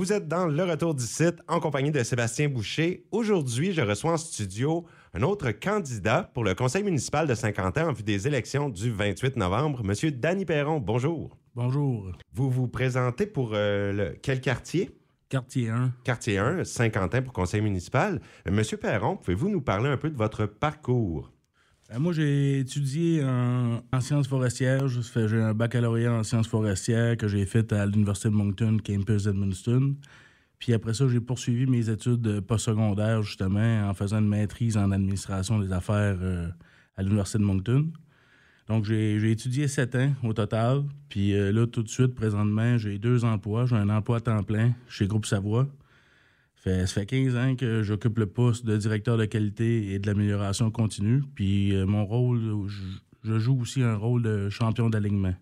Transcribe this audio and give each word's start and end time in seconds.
Vous 0.00 0.14
êtes 0.14 0.28
dans 0.28 0.46
le 0.46 0.64
retour 0.64 0.94
du 0.94 1.04
site 1.04 1.40
en 1.46 1.60
compagnie 1.60 1.90
de 1.90 2.02
Sébastien 2.02 2.48
Boucher. 2.48 3.04
Aujourd'hui, 3.12 3.74
je 3.74 3.82
reçois 3.82 4.12
en 4.12 4.16
studio 4.16 4.86
un 5.12 5.20
autre 5.20 5.50
candidat 5.50 6.30
pour 6.32 6.42
le 6.42 6.54
conseil 6.54 6.82
municipal 6.82 7.26
de 7.26 7.34
Saint-Quentin 7.34 7.86
en 7.86 7.92
vue 7.92 8.02
des 8.02 8.26
élections 8.26 8.70
du 8.70 8.90
28 8.90 9.36
novembre, 9.36 9.84
Monsieur 9.84 10.10
Danny 10.10 10.46
Perron. 10.46 10.80
Bonjour. 10.80 11.36
Bonjour. 11.54 12.12
Vous 12.32 12.48
vous 12.48 12.66
présentez 12.66 13.26
pour 13.26 13.50
euh, 13.52 13.92
le, 13.92 14.18
quel 14.22 14.40
quartier? 14.40 14.90
Quartier 15.28 15.68
1. 15.68 15.92
Quartier 16.02 16.38
1, 16.38 16.64
Saint-Quentin 16.64 17.20
pour 17.20 17.34
conseil 17.34 17.60
municipal. 17.60 18.22
Monsieur 18.50 18.78
Perron, 18.78 19.18
pouvez-vous 19.18 19.50
nous 19.50 19.60
parler 19.60 19.90
un 19.90 19.98
peu 19.98 20.08
de 20.08 20.16
votre 20.16 20.46
parcours? 20.46 21.30
Euh, 21.92 21.98
moi, 21.98 22.12
j'ai 22.12 22.60
étudié 22.60 23.24
en, 23.24 23.82
en 23.92 24.00
sciences 24.00 24.28
forestières. 24.28 24.86
J'ai 24.88 25.40
un 25.40 25.54
baccalauréat 25.54 26.12
en 26.12 26.22
sciences 26.22 26.48
forestières 26.48 27.16
que 27.16 27.28
j'ai 27.28 27.44
fait 27.46 27.72
à 27.72 27.86
l'Université 27.86 28.28
de 28.28 28.34
Moncton, 28.34 28.78
campus 28.84 29.24
d'Edmundston. 29.24 29.96
Puis 30.58 30.74
après 30.74 30.94
ça, 30.94 31.08
j'ai 31.08 31.20
poursuivi 31.20 31.66
mes 31.66 31.88
études 31.88 32.40
postsecondaires, 32.40 33.22
justement, 33.22 33.88
en 33.88 33.94
faisant 33.94 34.18
une 34.18 34.28
maîtrise 34.28 34.76
en 34.76 34.90
administration 34.90 35.58
des 35.58 35.72
affaires 35.72 36.18
euh, 36.20 36.48
à 36.96 37.02
l'Université 37.02 37.38
de 37.38 37.44
Moncton. 37.44 37.90
Donc, 38.68 38.84
j'ai 38.84 39.18
j'ai 39.18 39.32
étudié 39.32 39.66
sept 39.66 39.96
ans 39.96 40.12
au 40.22 40.32
total. 40.32 40.84
Puis 41.08 41.34
euh, 41.34 41.50
là, 41.50 41.66
tout 41.66 41.82
de 41.82 41.88
suite, 41.88 42.14
présentement, 42.14 42.78
j'ai 42.78 42.98
deux 42.98 43.24
emplois. 43.24 43.66
J'ai 43.66 43.76
un 43.76 43.88
emploi 43.88 44.18
à 44.18 44.20
temps 44.20 44.42
plein 44.44 44.72
chez 44.88 45.06
Groupe 45.06 45.26
Savoie. 45.26 45.66
Ça 46.64 46.86
fait 46.86 47.06
15 47.06 47.36
ans 47.36 47.56
que 47.56 47.82
j'occupe 47.82 48.18
le 48.18 48.26
poste 48.26 48.66
de 48.66 48.76
directeur 48.76 49.16
de 49.16 49.24
qualité 49.24 49.92
et 49.92 49.98
de 49.98 50.06
l'amélioration 50.06 50.70
continue. 50.70 51.22
Puis 51.34 51.74
euh, 51.74 51.86
mon 51.86 52.04
rôle, 52.04 52.68
je, 53.24 53.38
joue 53.38 53.58
aussi 53.62 53.82
un 53.82 53.96
rôle 53.96 54.22
de 54.22 54.50
champion 54.50 54.90
d'alignement 54.90 55.34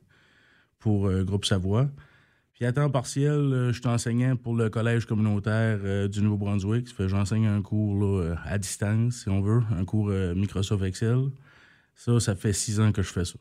pour 0.78 1.08
euh, 1.08 1.24
Groupe 1.24 1.44
Savoie. 1.44 1.91
Puis 2.52 2.64
à 2.66 2.72
temps 2.72 2.88
partiel, 2.88 3.32
euh, 3.32 3.72
je 3.72 3.80
suis 3.80 3.88
enseignant 3.88 4.36
pour 4.36 4.54
le 4.54 4.70
collège 4.70 5.06
communautaire 5.06 6.08
du 6.08 6.22
Nouveau-Brunswick. 6.22 6.88
J'enseigne 7.08 7.46
un 7.46 7.62
cours 7.62 8.22
à 8.44 8.56
distance, 8.58 9.22
si 9.22 9.28
on 9.28 9.41
veut, 9.41 9.62
un 9.77 9.84
cours 9.84 10.10
Microsoft 10.10 10.84
Excel. 10.84 11.30
Ça, 11.97 12.20
ça 12.20 12.36
fait 12.36 12.53
six 12.53 12.78
ans 12.78 12.92
que 12.92 13.03
je 13.03 13.10
fais 13.10 13.25
ça. 13.25 13.34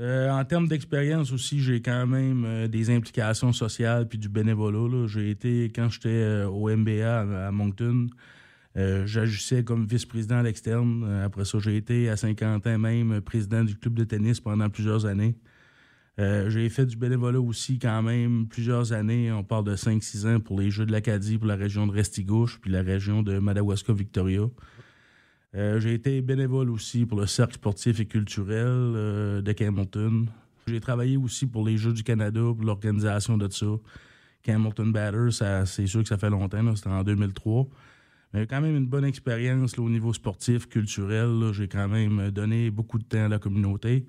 Euh, 0.00 0.30
en 0.30 0.44
termes 0.44 0.68
d'expérience 0.68 1.32
aussi, 1.32 1.60
j'ai 1.60 1.82
quand 1.82 2.06
même 2.06 2.44
euh, 2.46 2.66
des 2.66 2.90
implications 2.90 3.52
sociales 3.52 4.08
puis 4.08 4.18
du 4.18 4.28
bénévolat. 4.28 5.06
J'ai 5.06 5.30
été, 5.30 5.64
quand 5.74 5.90
j'étais 5.90 6.08
euh, 6.08 6.48
au 6.48 6.74
MBA 6.74 7.46
à, 7.46 7.50
Moncton, 7.50 8.08
j'agissais 8.74 9.64
comme 9.64 9.86
vice-président 9.86 10.38
à 10.38 10.42
l'externe. 10.42 11.04
Après 11.22 11.44
ça, 11.44 11.58
j'ai 11.58 11.76
été 11.76 12.08
à 12.08 12.16
Saint-Quentin 12.16 12.78
même 12.78 13.20
président 13.20 13.64
du 13.64 13.76
club 13.76 13.94
de 13.94 14.04
tennis 14.04 14.40
pendant 14.40 14.70
plusieurs 14.70 15.04
années. 15.04 15.34
J'ai 16.16 16.68
fait 16.70 16.86
du 16.86 16.96
bénévolat 16.96 17.40
aussi 17.40 17.78
quand 17.78 18.02
même 18.02 18.46
plusieurs 18.48 18.94
années. 18.94 19.30
On 19.30 19.44
parle 19.44 19.64
de 19.64 19.76
5-6 19.76 20.26
ans 20.26 20.40
pour 20.40 20.58
les 20.58 20.70
Jeux 20.70 20.86
de 20.86 20.92
l'Acadie 20.92 21.36
pour 21.36 21.48
la 21.48 21.56
région 21.56 21.86
de 21.86 21.92
Restigouche 21.92 22.60
puis 22.62 22.70
la 22.70 22.80
région 22.80 23.22
de 23.22 23.38
Madawaska-Victoria. 23.38 24.48
Euh, 25.54 25.80
j'ai 25.80 25.94
été 25.94 26.22
bénévole 26.22 26.70
aussi 26.70 27.04
pour 27.04 27.20
le 27.20 27.26
Cercle 27.26 27.54
sportif 27.54 28.00
et 28.00 28.06
culturel 28.06 28.66
euh, 28.66 29.42
de 29.42 29.52
Campbellton. 29.52 30.26
J'ai 30.66 30.80
travaillé 30.80 31.16
aussi 31.16 31.46
pour 31.46 31.66
les 31.66 31.76
Jeux 31.76 31.92
du 31.92 32.02
Canada, 32.02 32.40
pour 32.40 32.64
l'organisation 32.64 33.36
de 33.36 33.48
ça. 33.50 33.66
Campbellton 34.44 34.86
Batter, 34.86 35.30
ça, 35.30 35.66
c'est 35.66 35.86
sûr 35.86 36.02
que 36.02 36.08
ça 36.08 36.16
fait 36.16 36.30
longtemps, 36.30 36.74
c'était 36.74 36.88
en 36.88 37.02
2003. 37.04 37.66
Mais 38.32 38.46
quand 38.46 38.60
même 38.62 38.76
une 38.76 38.86
bonne 38.86 39.04
expérience 39.04 39.76
là, 39.76 39.82
au 39.84 39.90
niveau 39.90 40.12
sportif, 40.14 40.66
culturel. 40.68 41.38
là. 41.38 41.52
J'ai 41.52 41.68
quand 41.68 41.86
même 41.88 42.30
donné 42.30 42.70
beaucoup 42.70 42.98
de 42.98 43.04
temps 43.04 43.26
à 43.26 43.28
la 43.28 43.38
communauté. 43.38 44.06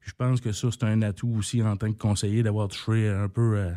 Puis 0.00 0.10
je 0.10 0.14
pense 0.14 0.40
que 0.40 0.52
ça, 0.52 0.68
c'est 0.70 0.84
un 0.84 1.02
atout 1.02 1.34
aussi 1.36 1.60
en 1.62 1.76
tant 1.76 1.90
que 1.92 1.98
conseiller 1.98 2.42
d'avoir 2.44 2.68
touché 2.68 3.08
un 3.08 3.28
peu 3.28 3.58
à, 3.60 3.72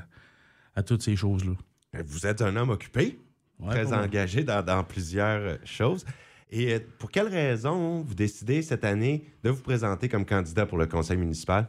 à 0.76 0.84
toutes 0.84 1.02
ces 1.02 1.16
choses-là. 1.16 1.54
Euh, 1.96 2.04
Vous 2.06 2.28
êtes 2.28 2.42
un 2.44 2.56
homme 2.56 2.70
occupé, 2.70 3.18
Ouais, 3.60 3.72
très 3.72 3.92
engagé 3.92 4.44
dans, 4.44 4.64
dans 4.64 4.84
plusieurs 4.84 5.42
euh, 5.42 5.56
choses. 5.66 6.06
Et 6.50 6.74
euh, 6.74 6.80
pour 7.00 7.12
quelle 7.12 7.28
raison 7.28 8.02
vous 8.02 8.16
décidez 8.16 8.62
cette 8.62 8.86
année 8.86 9.26
de 9.44 9.50
vous 9.50 9.62
présenter 9.62 10.10
comme 10.10 10.26
candidat 10.26 10.66
pour 10.66 10.78
le 10.78 10.86
conseil 10.86 11.18
municipal? 11.18 11.68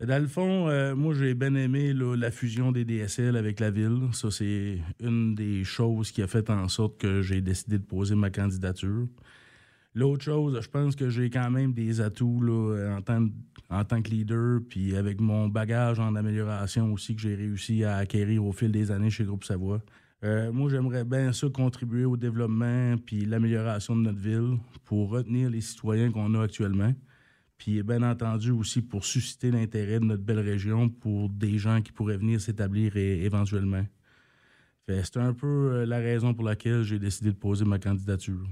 Dans 0.00 0.20
le 0.20 0.28
fond, 0.28 0.68
euh, 0.68 0.94
moi, 0.94 1.14
j'ai 1.14 1.32
bien 1.34 1.54
aimé 1.54 1.94
la 1.94 2.30
fusion 2.30 2.70
des 2.70 2.84
DSL 2.84 3.34
avec 3.34 3.60
la 3.60 3.70
ville. 3.70 4.08
Ça, 4.12 4.30
c'est 4.30 4.78
une 5.00 5.34
des 5.34 5.64
choses 5.64 6.10
qui 6.10 6.20
a 6.20 6.26
fait 6.26 6.50
en 6.50 6.68
sorte 6.68 6.98
que 6.98 7.22
j'ai 7.22 7.40
décidé 7.40 7.78
de 7.78 7.84
poser 7.84 8.14
ma 8.14 8.28
candidature. 8.28 9.06
L'autre 9.94 10.22
chose, 10.22 10.60
je 10.60 10.68
pense 10.68 10.94
que 10.94 11.08
j'ai 11.08 11.30
quand 11.30 11.50
même 11.50 11.72
des 11.72 12.02
atouts 12.02 12.42
en, 12.46 13.00
tant, 13.00 13.26
en 13.70 13.84
tant 13.86 14.02
que 14.02 14.10
leader, 14.10 14.60
puis 14.68 14.94
avec 14.94 15.18
mon 15.18 15.48
bagage 15.48 15.98
en 15.98 16.14
amélioration 16.14 16.92
aussi 16.92 17.16
que 17.16 17.22
j'ai 17.22 17.34
réussi 17.34 17.82
à 17.82 17.96
acquérir 17.96 18.44
au 18.44 18.52
fil 18.52 18.70
des 18.70 18.90
années 18.90 19.08
chez 19.08 19.24
Groupe 19.24 19.44
Savoie. 19.44 19.80
Euh, 20.24 20.50
moi, 20.50 20.70
j'aimerais 20.70 21.04
bien 21.04 21.32
ça 21.32 21.48
contribuer 21.48 22.04
au 22.04 22.16
développement 22.16 22.96
puis 23.04 23.24
l'amélioration 23.26 23.94
de 23.94 24.02
notre 24.02 24.18
ville 24.18 24.58
pour 24.84 25.10
retenir 25.10 25.50
les 25.50 25.60
citoyens 25.60 26.10
qu'on 26.10 26.34
a 26.34 26.44
actuellement. 26.44 26.94
Puis, 27.58 27.82
bien 27.82 28.02
entendu, 28.02 28.50
aussi 28.50 28.82
pour 28.82 29.04
susciter 29.04 29.50
l'intérêt 29.50 29.98
de 30.00 30.04
notre 30.04 30.22
belle 30.22 30.40
région 30.40 30.88
pour 30.88 31.28
des 31.28 31.58
gens 31.58 31.80
qui 31.80 31.92
pourraient 31.92 32.18
venir 32.18 32.40
s'établir 32.40 32.96
éventuellement. 32.96 33.84
C'est 34.88 35.16
un 35.16 35.32
peu 35.32 35.46
euh, 35.46 35.86
la 35.86 35.98
raison 35.98 36.32
pour 36.32 36.44
laquelle 36.44 36.82
j'ai 36.82 36.98
décidé 36.98 37.30
de 37.30 37.36
poser 37.36 37.64
ma 37.64 37.78
candidature. 37.78 38.46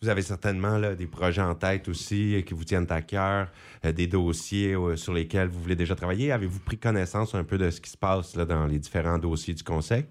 Vous 0.00 0.08
avez 0.08 0.22
certainement 0.22 0.78
des 0.94 1.06
projets 1.06 1.42
en 1.42 1.54
tête 1.54 1.88
aussi 1.88 2.34
euh, 2.34 2.40
qui 2.40 2.54
vous 2.54 2.64
tiennent 2.64 2.90
à 2.90 3.02
cœur, 3.02 3.52
des 3.82 4.06
dossiers 4.06 4.76
sur 4.96 5.12
lesquels 5.12 5.48
vous 5.48 5.60
voulez 5.60 5.76
déjà 5.76 5.94
travailler. 5.94 6.32
Avez-vous 6.32 6.60
pris 6.60 6.78
connaissance 6.78 7.34
un 7.34 7.44
peu 7.44 7.58
de 7.58 7.70
ce 7.70 7.80
qui 7.80 7.90
se 7.90 7.98
passe 7.98 8.34
dans 8.34 8.66
les 8.66 8.78
différents 8.78 9.18
dossiers 9.18 9.54
du 9.54 9.62
conseil? 9.62 10.06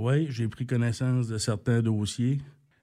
Oui, 0.00 0.28
j'ai 0.30 0.46
pris 0.46 0.64
connaissance 0.64 1.26
de 1.26 1.38
certains 1.38 1.82
dossiers. 1.82 2.38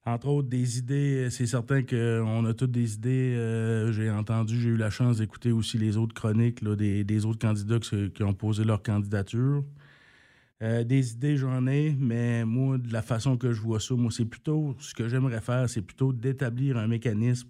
Entre 0.06 0.28
autres, 0.28 0.50
des 0.50 0.80
idées, 0.80 1.24
euh, 1.24 1.30
c'est 1.30 1.46
certain 1.46 1.82
qu'on 1.82 2.46
a 2.46 2.54
toutes 2.54 2.72
des 2.72 2.96
idées. 2.96 3.36
euh, 3.38 3.94
j'ai 3.94 4.12
entendu, 4.12 4.60
j'ai 4.60 4.68
eu 4.68 4.76
la 4.76 4.90
chance 4.90 5.20
d'écouter 5.20 5.54
aussi 5.54 5.78
les 5.78 5.96
autres 5.96 6.14
chroniques 6.14 6.62
des, 6.62 7.26
autres 7.26 7.40
candidats 7.40 7.80
qui, 7.80 8.22
ont 8.22 8.34
posé 8.34 8.66
leur 8.66 8.84
candidature. 8.84 9.64
Euh, 10.62 10.84
des 10.84 11.14
idées, 11.14 11.38
j'en 11.38 11.66
ai, 11.68 11.96
mais 11.98 12.44
moi, 12.44 12.78
de 12.78 12.92
la 12.92 13.02
façon 13.02 13.38
que 13.38 13.54
je 13.54 13.62
vois 13.62 13.80
ça, 13.80 13.96
moi, 13.96 14.12
c'est 14.12 14.26
plutôt, 14.26 14.76
ce 14.80 14.94
que 14.94 15.08
j'aimerais 15.08 15.40
faire, 15.40 15.70
c'est 15.70 15.82
plutôt 15.82 16.12
d'établir 16.12 16.76
un 16.76 16.88
mécanisme, 16.88 17.48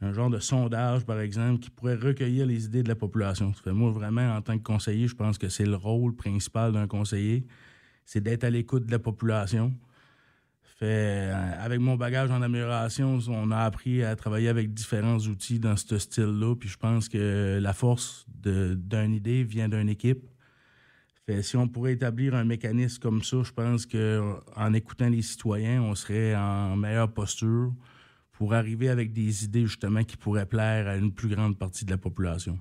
un 0.00 0.14
genre 0.14 0.30
de 0.30 0.38
sondage, 0.38 1.04
par 1.04 1.20
exemple, 1.20 1.60
qui 1.60 1.68
pourrait 1.68 1.96
recueillir 1.96 2.46
les 2.46 2.64
idées 2.64 2.82
de 2.82 2.88
la 2.88 2.96
population. 2.96 3.52
Fait, 3.52 3.72
moi, 3.72 3.90
vraiment, 3.90 4.34
en 4.36 4.40
tant 4.40 4.56
que 4.56 4.62
conseiller, 4.62 5.06
je 5.06 5.14
pense 5.14 5.36
que 5.36 5.50
c'est 5.50 5.66
le 5.66 5.76
rôle 5.76 6.16
principal 6.16 6.72
d'un 6.72 6.86
conseiller, 6.86 7.46
c'est 8.06 8.22
d'être 8.22 8.44
à 8.44 8.50
l'écoute 8.50 8.86
de 8.86 8.92
la 8.92 8.98
population. 8.98 9.74
Euh, 10.82 11.52
avec 11.58 11.80
mon 11.80 11.96
bagage 11.96 12.30
en 12.30 12.40
amélioration, 12.42 13.18
on 13.28 13.50
a 13.50 13.58
appris 13.58 14.02
à 14.02 14.14
travailler 14.14 14.48
avec 14.48 14.72
différents 14.72 15.18
outils 15.18 15.58
dans 15.58 15.76
ce 15.76 15.98
style-là. 15.98 16.54
Puis 16.54 16.68
je 16.68 16.76
pense 16.76 17.08
que 17.08 17.58
la 17.60 17.72
force 17.72 18.26
d'une 18.28 19.12
idée 19.12 19.42
vient 19.42 19.68
d'une 19.68 19.88
équipe. 19.88 20.24
Fait, 21.26 21.42
si 21.42 21.56
on 21.56 21.66
pourrait 21.66 21.94
établir 21.94 22.34
un 22.34 22.44
mécanisme 22.44 23.02
comme 23.02 23.22
ça, 23.22 23.42
je 23.42 23.52
pense 23.52 23.84
que 23.84 24.34
en 24.54 24.72
écoutant 24.72 25.08
les 25.08 25.22
citoyens, 25.22 25.82
on 25.82 25.94
serait 25.96 26.36
en 26.36 26.76
meilleure 26.76 27.12
posture 27.12 27.74
pour 28.32 28.54
arriver 28.54 28.88
avec 28.88 29.12
des 29.12 29.44
idées 29.44 29.66
justement 29.66 30.04
qui 30.04 30.16
pourraient 30.16 30.46
plaire 30.46 30.86
à 30.86 30.96
une 30.96 31.12
plus 31.12 31.28
grande 31.28 31.58
partie 31.58 31.84
de 31.84 31.90
la 31.90 31.98
population. 31.98 32.60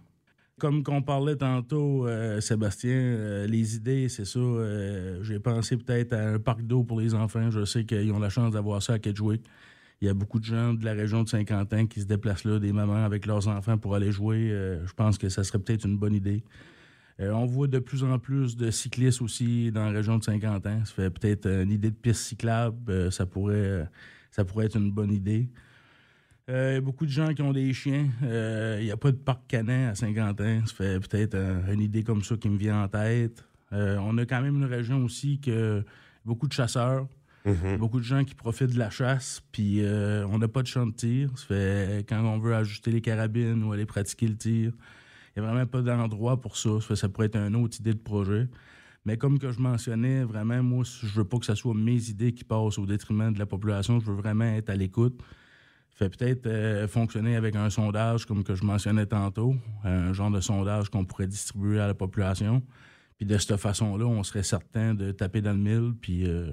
Comme 0.57 0.83
qu'on 0.83 1.01
parlait 1.01 1.35
tantôt, 1.35 2.07
euh, 2.07 2.39
Sébastien, 2.39 2.91
euh, 2.93 3.45
les 3.45 3.75
idées, 3.75 4.07
c'est 4.07 4.23
ça. 4.23 4.39
euh, 4.39 5.21
J'ai 5.21 5.37
pensé 5.39 5.75
peut-être 5.75 6.13
à 6.13 6.29
un 6.29 6.39
parc 6.39 6.61
d'eau 6.61 6.83
pour 6.85 7.01
les 7.01 7.13
enfants. 7.13 7.51
Je 7.51 7.65
sais 7.65 7.83
qu'ils 7.83 8.09
ont 8.13 8.19
la 8.19 8.29
chance 8.29 8.53
d'avoir 8.53 8.81
ça 8.81 8.93
à 8.93 8.99
Kedgewick. 8.99 9.43
Il 9.99 10.07
y 10.07 10.09
a 10.09 10.13
beaucoup 10.13 10.39
de 10.39 10.45
gens 10.45 10.73
de 10.73 10.85
la 10.85 10.93
région 10.93 11.23
de 11.23 11.27
Saint-Quentin 11.29 11.87
qui 11.87 11.99
se 11.99 12.05
déplacent 12.05 12.45
là, 12.45 12.59
des 12.59 12.71
mamans 12.71 13.03
avec 13.03 13.25
leurs 13.25 13.49
enfants 13.49 13.77
pour 13.77 13.95
aller 13.95 14.11
jouer. 14.13 14.49
Je 14.85 14.93
pense 14.93 15.17
que 15.17 15.27
ça 15.29 15.43
serait 15.43 15.59
peut-être 15.59 15.85
une 15.85 15.97
bonne 15.97 16.13
idée. 16.13 16.43
On 17.19 17.45
voit 17.45 17.67
de 17.67 17.79
plus 17.79 18.03
en 18.03 18.19
plus 18.19 18.57
de 18.57 18.71
cyclistes 18.71 19.21
aussi 19.21 19.71
dans 19.71 19.85
la 19.85 19.91
région 19.91 20.17
de 20.17 20.23
Saint-Quentin. 20.23 20.83
Ça 20.83 20.93
fait 20.93 21.09
peut-être 21.09 21.47
une 21.47 21.71
idée 21.71 21.91
de 21.91 21.95
piste 21.95 22.23
cyclable. 22.23 23.09
ça, 23.11 23.25
pourrait, 23.25 23.87
ça 24.31 24.43
pourrait 24.43 24.65
être 24.65 24.75
une 24.77 24.91
bonne 24.91 25.13
idée. 25.13 25.49
Euh, 26.49 26.71
Il 26.71 26.75
y 26.75 26.77
a 26.77 26.81
beaucoup 26.81 27.05
de 27.05 27.11
gens 27.11 27.33
qui 27.33 27.41
ont 27.41 27.53
des 27.53 27.73
chiens. 27.73 28.07
Euh, 28.23 28.77
Il 28.79 28.85
n'y 28.85 28.91
a 28.91 28.97
pas 28.97 29.11
de 29.11 29.17
parc 29.17 29.47
canin 29.47 29.89
à 29.89 29.95
Saint-Quentin. 29.95 30.61
Ça 30.65 30.73
fait 30.73 30.99
peut-être 30.99 31.35
euh, 31.35 31.73
une 31.73 31.81
idée 31.81 32.03
comme 32.03 32.23
ça 32.23 32.35
qui 32.37 32.49
me 32.49 32.57
vient 32.57 32.83
en 32.83 32.87
tête. 32.87 33.43
Euh, 33.73 33.97
on 34.01 34.17
a 34.17 34.25
quand 34.25 34.41
même 34.41 34.55
une 34.55 34.65
région 34.65 35.03
aussi 35.03 35.39
que 35.39 35.83
beaucoup 36.23 36.47
de 36.47 36.53
chasseurs, 36.53 37.07
beaucoup 37.77 37.99
de 37.99 38.03
gens 38.05 38.23
qui 38.23 38.33
profitent 38.35 38.73
de 38.73 38.79
la 38.79 38.89
chasse, 38.89 39.43
puis 39.51 39.83
euh, 39.83 40.25
on 40.27 40.37
n'a 40.39 40.47
pas 40.47 40.61
de 40.61 40.67
champ 40.67 40.85
de 40.85 40.93
tir. 40.93 41.29
Ça 41.37 41.45
fait 41.47 42.05
quand 42.07 42.21
on 42.23 42.39
veut 42.39 42.55
ajuster 42.55 42.91
les 42.91 43.01
carabines 43.01 43.63
ou 43.63 43.71
aller 43.71 43.85
pratiquer 43.85 44.27
le 44.27 44.35
tir, 44.35 44.71
il 45.35 45.41
n'y 45.41 45.47
a 45.47 45.51
vraiment 45.51 45.65
pas 45.67 45.81
d'endroit 45.81 46.39
pour 46.39 46.57
ça. 46.57 46.69
Ça, 46.79 46.87
fait, 46.87 46.95
ça 46.95 47.09
pourrait 47.09 47.27
être 47.27 47.35
une 47.37 47.55
autre 47.55 47.77
idée 47.79 47.93
de 47.93 47.99
projet. 47.99 48.47
Mais 49.03 49.17
comme 49.17 49.37
que 49.37 49.51
je 49.51 49.59
mentionnais, 49.59 50.23
vraiment, 50.23 50.63
moi, 50.63 50.83
je 50.83 51.07
veux 51.19 51.25
pas 51.25 51.37
que 51.37 51.45
ce 51.45 51.53
soit 51.53 51.75
mes 51.75 52.09
idées 52.09 52.31
qui 52.33 52.43
passent 52.43 52.79
au 52.79 52.85
détriment 52.87 53.31
de 53.33 53.37
la 53.37 53.45
population. 53.45 53.99
Je 53.99 54.05
veux 54.05 54.15
vraiment 54.15 54.45
être 54.45 54.69
à 54.69 54.75
l'écoute. 54.75 55.21
Fait 55.95 56.09
peut-être 56.09 56.45
euh, 56.45 56.89
fonctionner 56.89 57.37
avec 57.37 57.55
un 57.55 57.69
sondage 57.69 58.25
comme 58.25 58.43
que 58.43 58.53
je 58.53 58.65
mentionnais 58.65 59.05
tantôt, 59.05 59.55
un 59.85 60.11
genre 60.11 60.29
de 60.29 60.41
sondage 60.41 60.89
qu'on 60.89 61.05
pourrait 61.05 61.27
distribuer 61.27 61.79
à 61.79 61.87
la 61.87 61.93
population. 61.93 62.61
Puis 63.15 63.25
de 63.25 63.37
cette 63.37 63.55
façon-là, 63.55 64.05
on 64.05 64.21
serait 64.23 64.43
certain 64.43 64.93
de 64.93 65.13
taper 65.13 65.39
dans 65.39 65.53
le 65.53 65.57
mille, 65.57 65.93
puis 66.01 66.27
euh, 66.27 66.51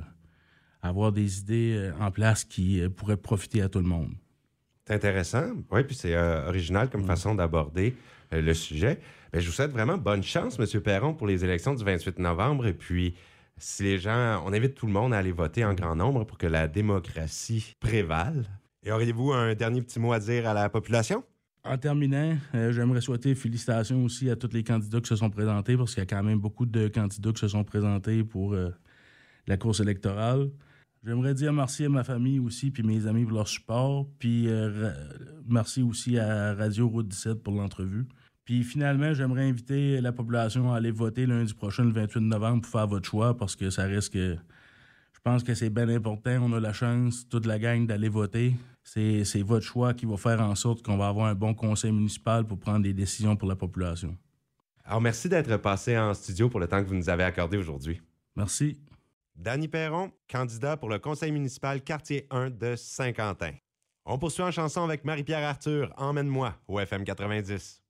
avoir 0.81 1.11
des 1.11 1.41
idées 1.41 1.75
euh, 1.77 1.93
en 1.99 2.13
place 2.13 2.45
qui 2.45 2.89
pourraient 2.97 3.17
profiter 3.17 3.63
à 3.63 3.69
tout 3.69 3.81
le 3.81 3.87
monde. 3.87 4.13
C'est 4.87 4.95
intéressant. 4.95 5.47
Oui, 5.73 5.83
puis 5.83 5.97
c'est 5.97 6.17
original 6.17 6.89
comme 6.89 7.05
façon 7.05 7.35
d'aborder 7.35 7.97
le 8.31 8.55
sujet. 8.55 9.01
Je 9.33 9.45
vous 9.45 9.53
souhaite 9.53 9.73
vraiment 9.73 9.99
bonne 9.99 10.23
chance, 10.23 10.59
M. 10.59 10.81
Perron, 10.81 11.15
pour 11.15 11.27
les 11.27 11.45
élections 11.45 11.75
du 11.75 11.85
28 11.85 12.19
novembre. 12.19 12.67
Et 12.67 12.75
puis, 12.75 13.15
si 13.57 13.85
les 13.85 13.99
gens, 13.99 14.43
on 14.45 14.53
invite 14.53 14.75
tout 14.75 14.87
le 14.87 14.93
monde 14.93 15.15
à 15.15 15.19
aller 15.19 15.31
voter 15.31 15.65
en 15.65 15.75
grand 15.75 15.95
nombre 15.95 16.25
pour 16.25 16.37
que 16.37 16.49
la 16.49 16.67
démocratie 16.67 17.75
prévale. 17.81 18.45
Et 18.85 18.91
auriez-vous 18.91 19.33
un 19.33 19.55
dernier 19.55 19.81
petit 19.81 20.01
mot 20.01 20.13
à 20.13 20.19
dire 20.19 20.49
à 20.49 20.55
la 20.55 20.69
population? 20.69 21.23
En 21.65 21.79
terminant, 21.79 22.37
euh, 22.57 22.73
j'aimerais 22.73 23.01
souhaiter 23.01 23.37
félicitations 23.37 24.03
aussi 24.05 24.29
à 24.29 24.35
tous 24.35 24.53
les 24.53 24.65
candidats 24.65 25.01
qui 25.01 25.09
se 25.09 25.15
sont 25.15 25.31
présentés, 25.31 25.77
parce 25.77 25.95
qu'il 25.95 26.01
y 26.01 26.03
a 26.03 26.07
quand 26.07 26.25
même 26.25 26.41
beaucoup 26.41 26.67
de 26.67 26.89
candidats 26.89 27.31
qui 27.31 27.39
se 27.39 27.49
sont 27.49 27.63
présentés 27.63 28.25
pour 28.25 28.55
euh, 28.55 28.71
la 29.47 29.57
course 29.57 29.79
électorale. 29.79 30.51
J'aimerais 31.05 31.35
dire 31.35 31.53
merci 31.53 31.85
à 31.85 31.89
ma 31.89 32.03
famille 32.03 32.41
aussi, 32.41 32.73
puis 32.73 32.83
mes 32.83 33.07
amis 33.07 33.25
pour 33.25 33.35
leur 33.35 33.47
support, 33.47 34.09
puis 34.19 34.49
euh, 34.49 34.93
merci 35.49 35.83
aussi 35.83 36.19
à 36.19 36.55
Radio 36.55 36.89
Route 36.89 37.07
17 37.07 37.41
pour 37.41 37.55
l'entrevue. 37.55 38.07
Puis 38.45 38.65
finalement, 38.65 39.15
j'aimerais 39.15 39.49
inviter 39.49 40.01
la 40.01 40.11
population 40.11 40.73
à 40.73 40.79
aller 40.79 40.91
voter 40.91 41.27
lundi 41.27 41.55
prochain, 41.55 41.85
le 41.85 41.93
28 41.93 42.21
novembre, 42.23 42.63
pour 42.63 42.73
faire 42.73 42.89
votre 42.89 43.09
choix, 43.09 43.37
parce 43.37 43.55
que 43.55 43.71
ça 43.71 43.85
reste 43.85 44.13
que 44.13 44.35
je 44.35 44.52
pense 45.23 45.43
que 45.43 45.55
c'est 45.55 45.71
bien 45.71 45.89
important. 45.89 46.39
On 46.43 46.53
a 46.53 46.61
la 46.61 46.73
chance, 46.73 47.29
toute 47.29 47.47
la 47.47 47.59
gang, 47.59 47.87
d'aller 47.87 48.09
voter. 48.09 48.55
C'est 48.83 49.43
votre 49.43 49.65
choix 49.65 49.95
qui 49.95 50.07
va 50.07 50.17
faire 50.17 50.41
en 50.41 50.55
sorte 50.55 50.83
qu'on 50.83 50.97
va 50.97 51.09
avoir 51.09 51.27
un 51.27 51.35
bon 51.35 51.55
conseil 51.55 51.93
municipal 51.93 52.45
pour 52.45 52.59
prendre 52.59 52.83
des 52.83 52.93
décisions 52.93 53.37
pour 53.37 53.49
la 53.49 53.57
population. 53.57 54.17
Alors, 54.85 55.01
merci 55.01 55.29
d'être 55.29 55.57
passé 55.59 55.97
en 55.97 56.13
studio 56.13 56.49
pour 56.49 56.59
le 56.59 56.67
temps 56.67 56.83
que 56.83 56.89
vous 56.89 56.97
nous 56.97 57.09
avez 57.09 57.23
accordé 57.23 57.57
aujourd'hui. 57.57 58.01
Merci. 58.35 58.79
Danny 59.37 59.69
Perron, 59.69 60.11
candidat 60.29 60.77
pour 60.77 60.89
le 60.89 60.99
conseil 60.99 61.33
municipal 61.33 61.83
quartier 61.83 62.27
1 62.31 62.51
de 62.51 62.75
Saint-Quentin. 62.77 63.53
On 64.05 64.19
poursuit 64.19 64.43
en 64.43 64.51
chanson 64.51 64.83
avec 64.83 65.05
Marie-Pierre 65.05 65.49
Arthur, 65.49 65.93
Emmène-moi 65.97 66.55
au 66.67 66.81
FM 66.81 67.05
90. 67.05 67.82